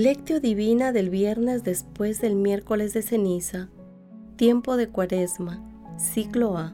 [0.00, 3.68] Lectio Divina del viernes después del miércoles de ceniza,
[4.36, 5.60] tiempo de cuaresma,
[5.96, 6.72] ciclo A.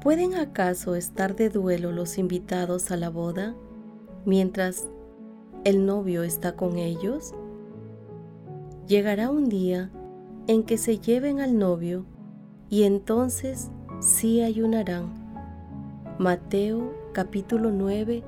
[0.00, 3.54] ¿Pueden acaso estar de duelo los invitados a la boda
[4.24, 4.88] mientras
[5.64, 7.34] el novio está con ellos?
[8.86, 9.90] Llegará un día
[10.46, 12.06] en que se lleven al novio
[12.70, 13.68] y entonces
[14.00, 15.12] sí ayunarán.
[16.18, 18.22] Mateo capítulo 9,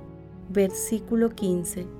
[0.51, 2.00] versículo 15.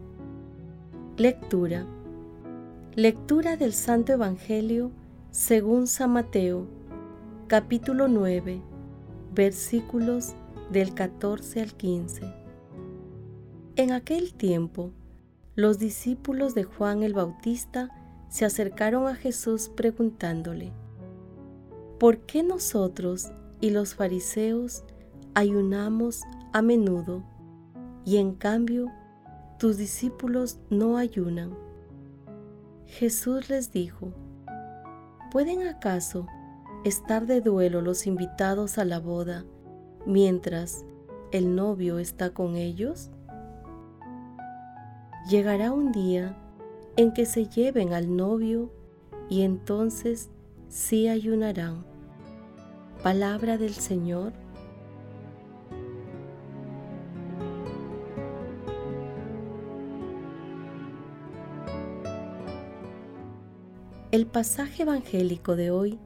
[1.21, 1.85] Lectura.
[2.95, 4.89] Lectura del Santo Evangelio
[5.29, 6.65] según San Mateo,
[7.45, 8.59] capítulo 9,
[9.31, 10.33] versículos
[10.71, 12.23] del 14 al 15.
[13.75, 14.93] En aquel tiempo,
[15.53, 17.91] los discípulos de Juan el Bautista
[18.27, 20.71] se acercaron a Jesús preguntándole,
[21.99, 24.83] ¿por qué nosotros y los fariseos
[25.35, 27.23] ayunamos a menudo
[28.05, 28.87] y en cambio
[29.61, 31.55] tus discípulos no ayunan.
[32.87, 34.11] Jesús les dijo,
[35.29, 36.25] ¿pueden acaso
[36.83, 39.45] estar de duelo los invitados a la boda
[40.07, 40.83] mientras
[41.31, 43.11] el novio está con ellos?
[45.29, 46.35] Llegará un día
[46.95, 48.71] en que se lleven al novio
[49.29, 50.31] y entonces
[50.69, 51.85] sí ayunarán.
[53.03, 54.33] Palabra del Señor
[64.11, 65.97] El pasaje evangélico de hoy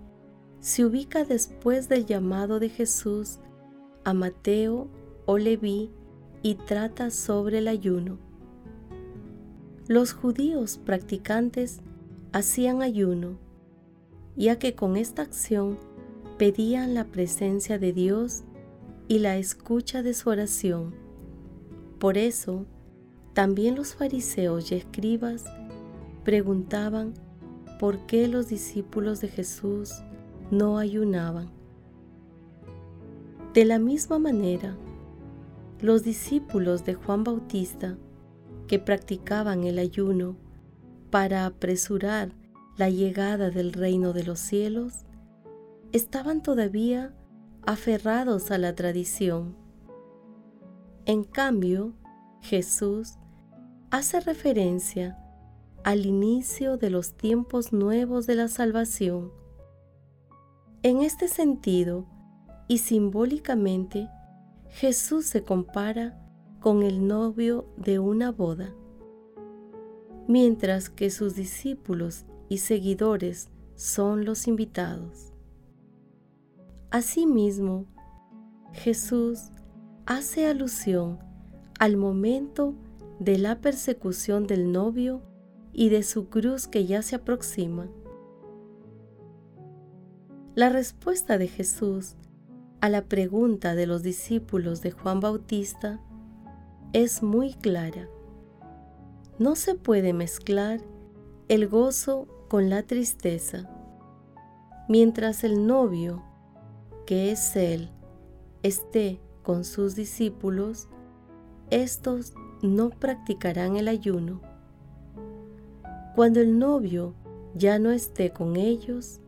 [0.59, 3.39] se ubica después del llamado de Jesús
[4.03, 4.87] a Mateo
[5.25, 5.89] o Leví
[6.43, 8.19] y trata sobre el ayuno.
[9.87, 11.79] Los judíos practicantes
[12.31, 13.39] hacían ayuno,
[14.35, 15.79] ya que con esta acción
[16.37, 18.43] pedían la presencia de Dios
[19.07, 20.93] y la escucha de su oración.
[21.97, 22.67] Por eso,
[23.33, 25.43] también los fariseos y escribas
[26.23, 27.24] preguntaban
[27.79, 30.01] por qué los discípulos de Jesús
[30.51, 31.49] no ayunaban.
[33.53, 34.75] De la misma manera,
[35.81, 37.97] los discípulos de Juan Bautista,
[38.67, 40.35] que practicaban el ayuno
[41.11, 42.31] para apresurar
[42.77, 45.05] la llegada del reino de los cielos,
[45.91, 47.13] estaban todavía
[47.65, 49.55] aferrados a la tradición.
[51.05, 51.93] En cambio,
[52.41, 53.15] Jesús
[53.91, 55.17] hace referencia
[55.85, 59.31] al inicio de los tiempos nuevos de la salvación.
[60.81, 62.07] En este sentido,
[62.67, 64.09] y simbólicamente,
[64.69, 66.19] Jesús se compara
[66.59, 68.73] con el novio de una boda,
[70.27, 75.33] mientras que sus discípulos y seguidores son los invitados.
[76.89, 77.85] Asimismo,
[78.73, 79.51] Jesús
[80.07, 81.19] hace alusión
[81.79, 82.73] al momento
[83.19, 85.21] de la persecución del novio
[85.77, 87.89] y de su cruz que ya se aproxima.
[90.55, 92.15] La respuesta de Jesús
[92.79, 95.99] a la pregunta de los discípulos de Juan Bautista
[96.93, 98.07] es muy clara.
[99.37, 100.79] No se puede mezclar
[101.49, 103.69] el gozo con la tristeza.
[104.87, 106.23] Mientras el novio,
[107.05, 107.89] que es Él,
[108.63, 110.87] esté con sus discípulos,
[111.69, 114.54] estos no practicarán el ayuno
[116.15, 117.13] cuando el novio
[117.55, 119.19] ya no esté con ellos,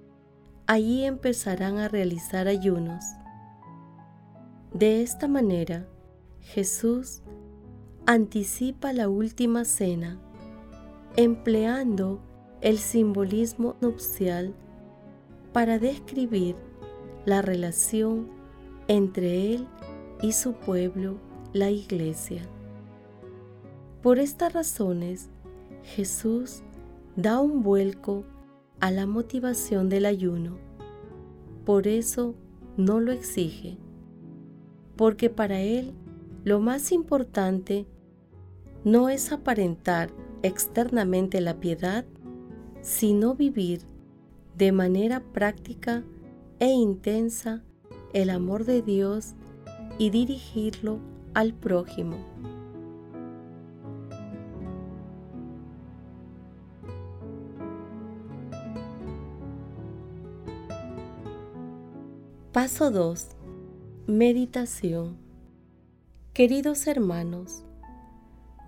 [0.67, 3.03] allí empezarán a realizar ayunos.
[4.73, 5.85] De esta manera,
[6.39, 7.23] Jesús
[8.05, 10.17] anticipa la última cena,
[11.17, 12.21] empleando
[12.61, 14.53] el simbolismo nupcial
[15.51, 16.55] para describir
[17.25, 18.29] la relación
[18.87, 19.67] entre Él
[20.21, 21.17] y su pueblo,
[21.51, 22.43] la iglesia.
[24.01, 25.29] Por estas razones,
[25.83, 26.63] Jesús
[27.17, 28.23] da un vuelco
[28.79, 30.59] a la motivación del ayuno.
[31.65, 32.35] Por eso
[32.77, 33.77] no lo exige,
[34.95, 35.93] porque para Él
[36.43, 37.87] lo más importante
[38.85, 40.11] no es aparentar
[40.43, 42.05] externamente la piedad,
[42.81, 43.81] sino vivir
[44.55, 46.03] de manera práctica
[46.59, 47.63] e intensa
[48.13, 49.33] el amor de Dios
[49.97, 50.99] y dirigirlo
[51.33, 52.17] al prójimo.
[62.67, 63.29] Paso 2.
[64.07, 65.15] Meditación.
[66.33, 67.63] Queridos hermanos,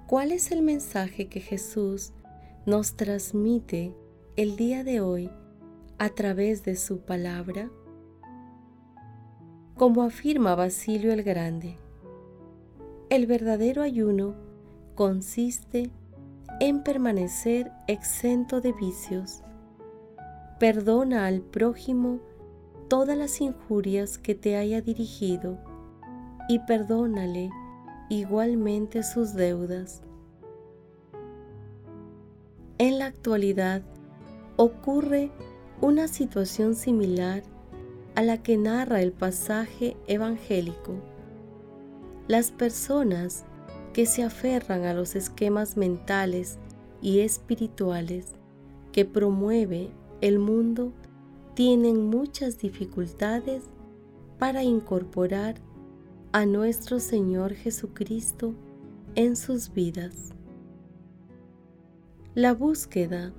[0.07, 2.13] ¿cuál es el mensaje que Jesús
[2.65, 3.93] nos transmite
[4.37, 5.29] el día de hoy
[5.97, 7.69] a través de su palabra?
[9.75, 11.75] Como afirma Basilio el Grande,
[13.09, 14.33] el verdadero ayuno
[14.95, 15.91] consiste
[16.61, 19.41] en permanecer exento de vicios.
[20.57, 22.28] Perdona al prójimo
[22.89, 25.57] todas las injurias que te haya dirigido
[26.49, 27.51] y perdónale
[28.09, 30.01] igualmente sus deudas.
[32.79, 33.83] En la actualidad
[34.57, 35.31] ocurre
[35.81, 37.43] una situación similar
[38.15, 40.95] a la que narra el pasaje evangélico.
[42.27, 43.45] Las personas
[43.93, 46.57] que se aferran a los esquemas mentales
[47.01, 48.33] y espirituales
[48.91, 50.91] que promueve el mundo
[51.59, 53.63] tienen muchas dificultades
[54.37, 55.55] para incorporar
[56.31, 58.55] a nuestro Señor Jesucristo
[59.15, 60.29] en sus vidas.
[62.33, 63.33] La búsqueda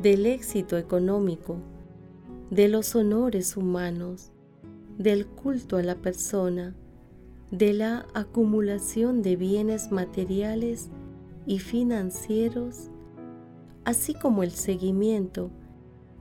[0.00, 1.58] del éxito económico
[2.48, 4.32] de los honores humanos,
[4.96, 6.74] del culto a la persona,
[7.50, 10.88] de la acumulación de bienes materiales
[11.44, 12.88] y financieros,
[13.84, 15.50] así como el seguimiento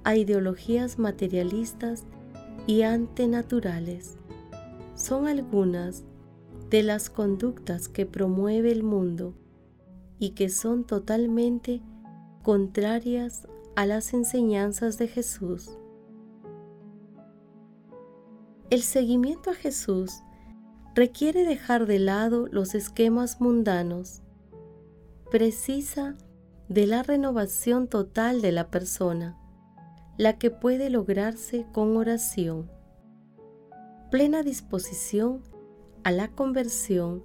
[0.05, 2.05] a ideologías materialistas
[2.67, 4.15] y antenaturales.
[4.93, 6.05] Son algunas
[6.69, 9.33] de las conductas que promueve el mundo
[10.19, 11.81] y que son totalmente
[12.43, 15.77] contrarias a las enseñanzas de Jesús.
[18.69, 20.21] El seguimiento a Jesús
[20.93, 24.21] requiere dejar de lado los esquemas mundanos.
[25.29, 26.15] Precisa
[26.69, 29.37] de la renovación total de la persona,
[30.17, 32.69] la que puede lograrse con oración,
[34.11, 35.41] plena disposición
[36.03, 37.23] a la conversión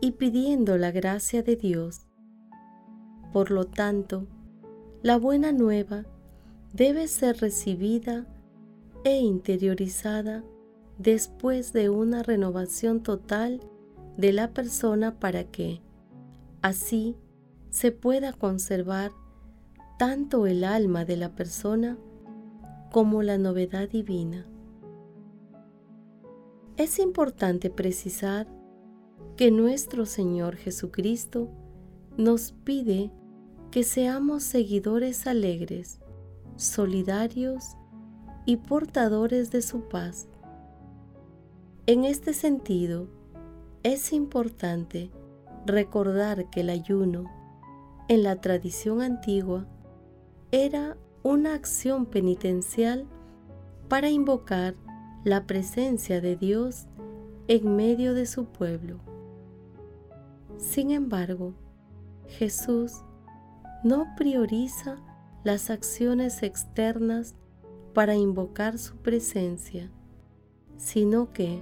[0.00, 2.06] y pidiendo la gracia de Dios.
[3.32, 4.26] Por lo tanto,
[5.02, 6.06] la buena nueva
[6.72, 8.26] debe ser recibida
[9.04, 10.44] e interiorizada
[10.98, 13.60] después de una renovación total
[14.16, 15.82] de la persona para que,
[16.62, 17.16] así,
[17.68, 19.12] se pueda conservar
[19.98, 21.98] tanto el alma de la persona
[22.94, 24.46] como la novedad divina.
[26.76, 28.46] Es importante precisar
[29.36, 31.50] que nuestro Señor Jesucristo
[32.16, 33.10] nos pide
[33.72, 35.98] que seamos seguidores alegres,
[36.54, 37.76] solidarios
[38.46, 40.28] y portadores de su paz
[41.88, 43.08] en este sentido,
[43.82, 45.10] es importante
[45.66, 47.24] recordar que el ayuno,
[48.06, 49.66] en la tradición antigua,
[50.52, 53.08] era una acción penitencial
[53.88, 54.76] para invocar
[55.24, 56.86] la presencia de Dios
[57.48, 59.00] en medio de su pueblo.
[60.56, 61.54] Sin embargo,
[62.28, 63.02] Jesús
[63.82, 64.98] no prioriza
[65.42, 67.34] las acciones externas
[67.92, 69.90] para invocar su presencia,
[70.76, 71.60] sino que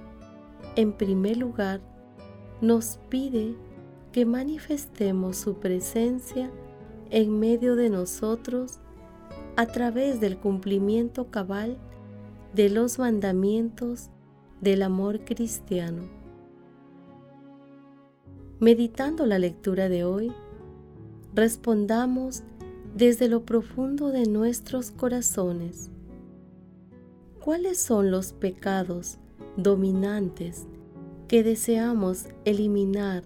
[0.75, 1.81] en primer lugar,
[2.61, 3.55] nos pide
[4.11, 6.49] que manifestemos su presencia
[7.09, 8.79] en medio de nosotros
[9.55, 11.77] a través del cumplimiento cabal
[12.53, 14.09] de los mandamientos
[14.61, 16.03] del amor cristiano.
[18.59, 20.31] Meditando la lectura de hoy,
[21.35, 22.43] respondamos
[22.95, 25.89] desde lo profundo de nuestros corazones.
[27.43, 29.17] ¿Cuáles son los pecados
[29.57, 30.65] dominantes
[31.27, 33.23] que deseamos eliminar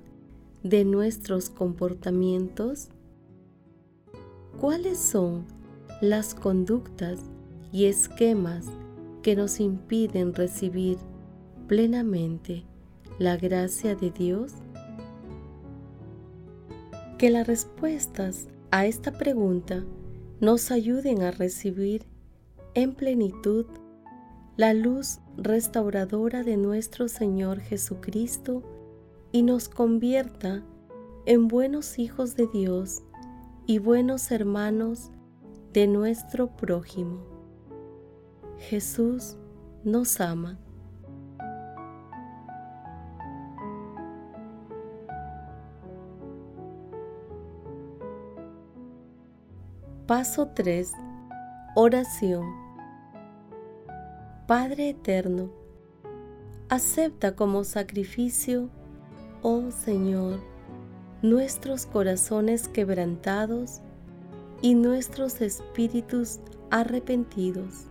[0.63, 2.89] de nuestros comportamientos?
[4.59, 5.45] ¿Cuáles son
[6.01, 7.19] las conductas
[7.71, 8.65] y esquemas
[9.23, 10.97] que nos impiden recibir
[11.67, 12.63] plenamente
[13.17, 14.53] la gracia de Dios?
[17.17, 19.83] Que las respuestas a esta pregunta
[20.39, 22.05] nos ayuden a recibir
[22.75, 23.65] en plenitud
[24.55, 28.61] la luz restauradora de nuestro Señor Jesucristo
[29.31, 30.63] y nos convierta
[31.25, 33.01] en buenos hijos de Dios
[33.65, 35.11] y buenos hermanos
[35.73, 37.19] de nuestro prójimo.
[38.57, 39.37] Jesús
[39.83, 40.57] nos ama.
[50.07, 50.93] Paso 3.
[51.75, 52.45] Oración.
[54.47, 55.51] Padre Eterno,
[56.69, 58.69] acepta como sacrificio,
[59.41, 60.39] oh Señor,
[61.21, 63.81] nuestros corazones quebrantados
[64.61, 67.85] y nuestros espíritus arrepentidos.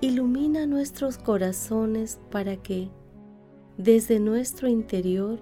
[0.00, 2.88] Ilumina nuestros corazones para que,
[3.76, 5.38] desde nuestro interior,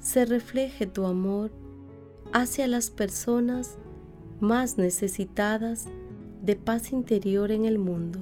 [0.00, 1.50] se refleje tu amor
[2.32, 3.78] hacia las personas
[4.40, 5.86] más necesitadas
[6.42, 8.20] de paz interior en el mundo.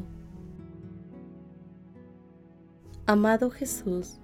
[3.06, 4.18] Amado Jesús,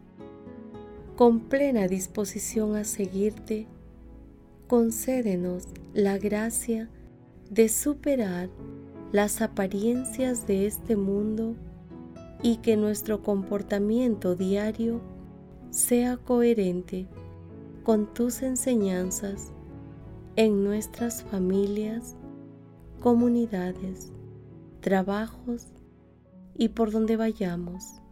[1.17, 3.67] con plena disposición a seguirte,
[4.69, 6.91] concédenos la gracia
[7.51, 8.51] de superar
[9.13, 11.57] las apariencias de este mundo
[12.43, 15.01] y que nuestro comportamiento diario
[15.71, 17.09] sea coherente
[17.83, 19.53] con tus enseñanzas
[20.37, 22.15] en nuestras familias,
[23.01, 24.13] comunidades,
[24.81, 25.69] trabajos
[26.55, 28.03] y por donde vayamos.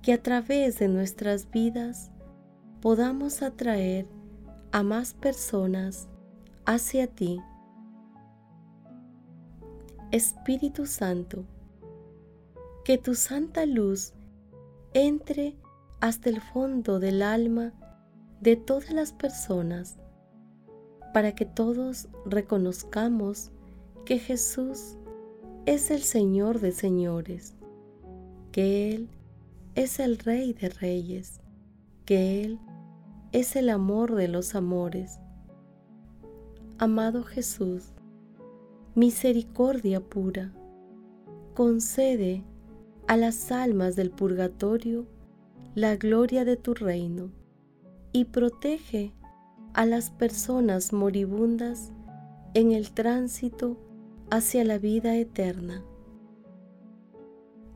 [0.00, 2.10] Que a través de nuestras vidas
[2.80, 4.06] podamos atraer
[4.72, 6.08] a más personas
[6.64, 7.40] hacia ti.
[10.10, 11.44] Espíritu Santo,
[12.84, 14.14] que tu santa luz
[14.94, 15.56] entre
[16.00, 17.72] hasta el fondo del alma
[18.40, 19.98] de todas las personas,
[21.12, 23.50] para que todos reconozcamos
[24.06, 24.96] que Jesús
[25.66, 27.54] es el Señor de señores,
[28.50, 29.08] que Él
[29.74, 31.40] es el Rey de Reyes,
[32.04, 32.71] que Él es
[33.32, 35.18] el amor de los amores.
[36.78, 37.92] Amado Jesús,
[38.94, 40.52] misericordia pura,
[41.54, 42.44] concede
[43.08, 45.06] a las almas del purgatorio
[45.74, 47.30] la gloria de tu reino
[48.12, 49.14] y protege
[49.72, 51.90] a las personas moribundas
[52.54, 53.78] en el tránsito
[54.30, 55.82] hacia la vida eterna.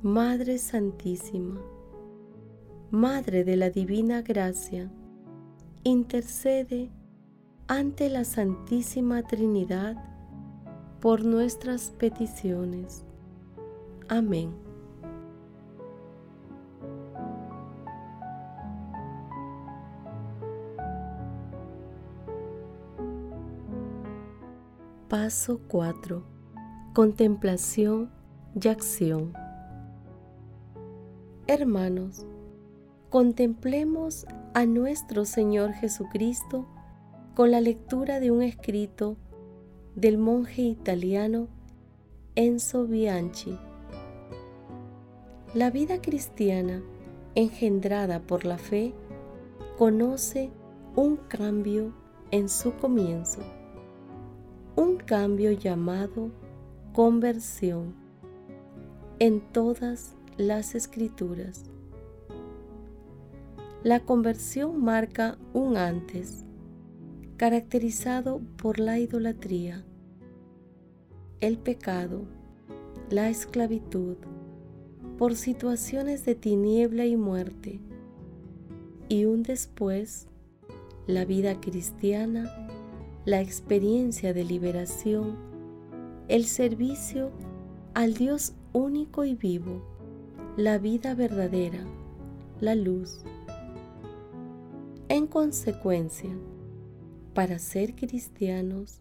[0.02, 1.60] Madre Santísima,
[2.90, 4.92] Madre de la Divina Gracia,
[5.86, 6.90] intercede
[7.68, 9.96] ante la Santísima Trinidad
[11.00, 13.04] por nuestras peticiones.
[14.08, 14.50] Amén.
[25.08, 26.24] Paso 4.
[26.94, 28.10] Contemplación
[28.60, 29.32] y acción.
[31.46, 32.26] Hermanos,
[33.16, 34.26] Contemplemos
[34.56, 36.64] a nuestro Señor Jesucristo
[37.34, 39.18] con la lectura de un escrito
[39.94, 41.48] del monje italiano
[42.36, 43.58] Enzo Bianchi.
[45.52, 46.82] La vida cristiana,
[47.34, 48.94] engendrada por la fe,
[49.76, 50.48] conoce
[50.94, 51.92] un cambio
[52.30, 53.40] en su comienzo,
[54.74, 56.30] un cambio llamado
[56.94, 57.94] conversión
[59.18, 61.70] en todas las escrituras.
[63.86, 66.44] La conversión marca un antes,
[67.36, 69.84] caracterizado por la idolatría,
[71.38, 72.22] el pecado,
[73.10, 74.16] la esclavitud,
[75.18, 77.78] por situaciones de tiniebla y muerte,
[79.08, 80.26] y un después,
[81.06, 82.52] la vida cristiana,
[83.24, 85.36] la experiencia de liberación,
[86.26, 87.30] el servicio
[87.94, 89.80] al Dios único y vivo,
[90.56, 91.84] la vida verdadera,
[92.58, 93.22] la luz
[95.26, 96.30] en consecuencia,
[97.34, 99.00] para ser cristianos,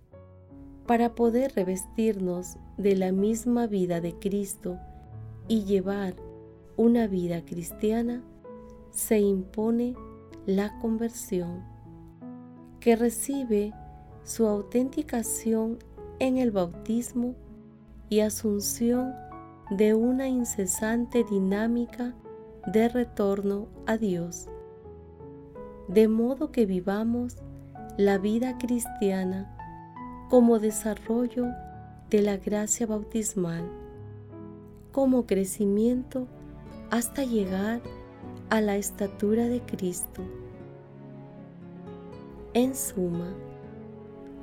[0.88, 4.80] para poder revestirnos de la misma vida de Cristo
[5.48, 6.16] y llevar
[6.78, 8.24] una vida cristiana,
[8.90, 9.96] se impone
[10.48, 11.64] la conversión,
[12.80, 13.72] que recibe
[14.24, 15.78] su autenticación
[16.18, 17.36] en el bautismo
[18.10, 19.14] y asunción
[19.70, 22.16] de una incesante dinámica
[22.66, 24.50] de retorno a Dios
[25.88, 27.38] de modo que vivamos
[27.98, 29.56] la vida cristiana
[30.30, 31.48] como desarrollo
[32.10, 33.64] de la gracia bautismal,
[34.92, 36.28] como crecimiento
[36.90, 37.82] hasta llegar
[38.50, 40.24] a la estatura de Cristo.
[42.54, 43.34] En suma,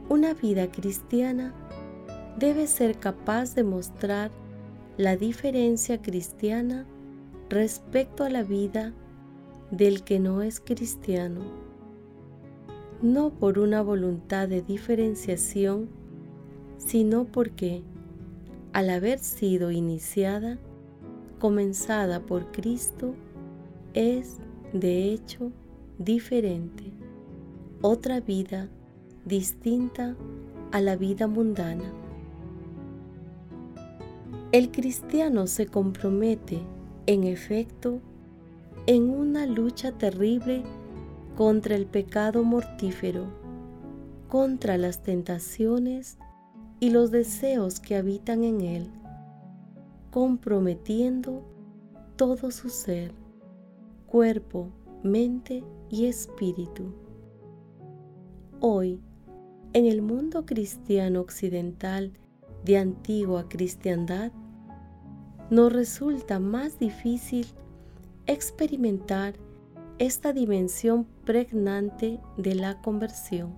[0.08, 1.54] una vida cristiana
[2.38, 4.30] debe ser capaz de mostrar
[4.96, 6.86] la diferencia cristiana
[7.48, 8.92] respecto a la vida
[9.72, 11.40] del que no es cristiano,
[13.00, 15.88] no por una voluntad de diferenciación,
[16.76, 17.82] sino porque,
[18.74, 20.58] al haber sido iniciada,
[21.40, 23.14] comenzada por Cristo,
[23.94, 24.36] es,
[24.74, 25.50] de hecho,
[25.98, 26.92] diferente,
[27.80, 28.68] otra vida
[29.24, 30.16] distinta
[30.70, 31.90] a la vida mundana.
[34.52, 36.60] El cristiano se compromete,
[37.06, 38.00] en efecto,
[38.86, 40.64] en una lucha terrible
[41.36, 43.26] contra el pecado mortífero,
[44.28, 46.18] contra las tentaciones
[46.80, 48.90] y los deseos que habitan en él,
[50.10, 51.44] comprometiendo
[52.16, 53.12] todo su ser,
[54.06, 54.68] cuerpo,
[55.04, 56.92] mente y espíritu.
[58.58, 59.00] Hoy,
[59.74, 62.12] en el mundo cristiano occidental
[62.64, 64.32] de antigua cristiandad,
[65.50, 67.46] nos resulta más difícil
[68.26, 69.34] experimentar
[69.98, 73.56] esta dimensión pregnante de la conversión.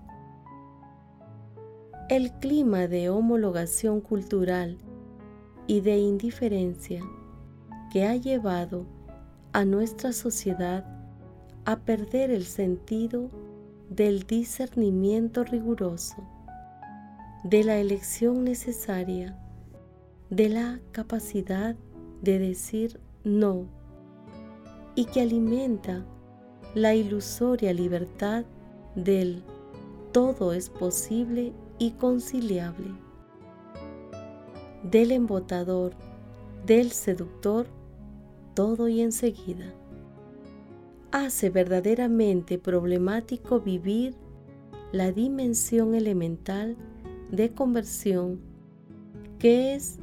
[2.08, 4.78] El clima de homologación cultural
[5.66, 7.02] y de indiferencia
[7.92, 8.86] que ha llevado
[9.52, 10.84] a nuestra sociedad
[11.64, 13.30] a perder el sentido
[13.88, 16.16] del discernimiento riguroso,
[17.44, 19.38] de la elección necesaria,
[20.30, 21.76] de la capacidad
[22.22, 23.68] de decir no
[24.94, 26.04] y que alimenta
[26.74, 28.44] la ilusoria libertad
[28.94, 29.42] del
[30.12, 32.88] todo es posible y conciliable,
[34.82, 35.94] del embotador,
[36.66, 37.66] del seductor,
[38.54, 39.72] todo y enseguida.
[41.10, 44.14] Hace verdaderamente problemático vivir
[44.92, 46.76] la dimensión elemental
[47.30, 48.40] de conversión
[49.38, 49.98] que es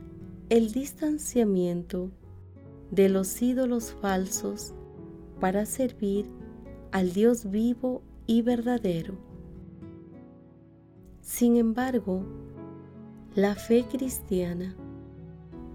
[0.50, 2.12] el distanciamiento
[2.92, 4.74] de los ídolos falsos
[5.42, 6.28] para servir
[6.92, 9.16] al Dios vivo y verdadero.
[11.22, 12.24] Sin embargo,
[13.36, 14.76] la fe cristiana,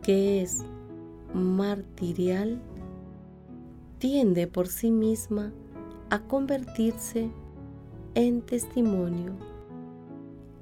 [0.02, 0.64] que es
[1.35, 2.62] martirial,
[3.98, 5.52] tiende por sí misma
[6.11, 7.29] a convertirse
[8.14, 9.33] en testimonio.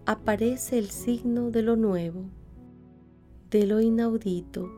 [0.07, 2.23] Aparece el signo de lo nuevo,
[3.51, 4.71] de lo inaudito,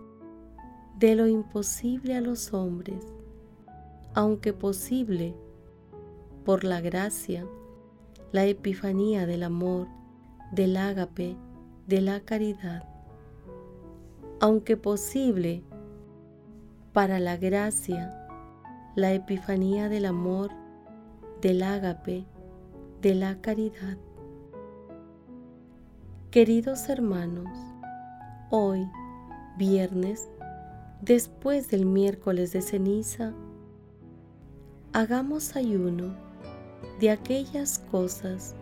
[0.99, 3.16] de lo imposible a los hombres,
[4.17, 5.35] aunque posible
[6.47, 7.47] por la gracia,
[8.33, 9.89] la epifanía del amor,
[10.53, 11.37] del ágape,
[11.87, 12.89] de la caridad.
[14.41, 15.63] Aunque posible
[16.95, 18.27] para la gracia,
[18.95, 20.51] la epifanía del amor,
[21.43, 22.25] del ágape,
[23.03, 23.99] de la caridad.
[26.31, 27.51] Queridos hermanos,
[28.49, 28.89] hoy,
[29.59, 30.31] viernes,
[31.03, 33.35] después del miércoles de ceniza,
[34.97, 36.15] hagamos ayuno
[37.01, 38.55] de aquellas cosas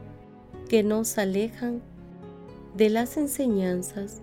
[0.68, 1.80] que nos alejan
[2.76, 4.20] de las enseñanzas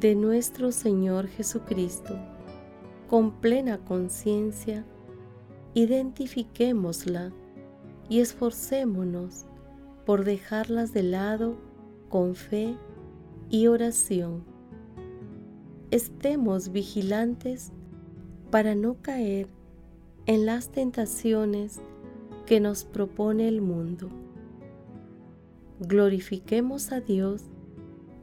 [0.00, 2.18] de nuestro Señor Jesucristo,
[3.06, 4.86] con plena conciencia
[5.74, 7.32] identifiquémosla
[8.08, 9.44] y esforcémonos
[10.06, 11.58] por dejarlas de lado
[12.08, 12.78] con fe
[13.50, 14.42] y oración.
[15.90, 17.72] Estemos vigilantes
[18.50, 19.48] para no caer
[20.26, 21.80] en las tentaciones
[22.46, 24.08] que nos propone el mundo.
[25.80, 27.42] Glorifiquemos a Dios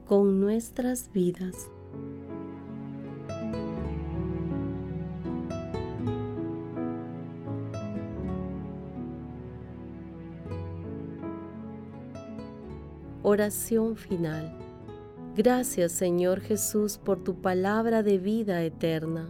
[0.07, 1.69] con nuestras vidas.
[13.23, 14.57] Oración final.
[15.35, 19.29] Gracias Señor Jesús por tu palabra de vida eterna.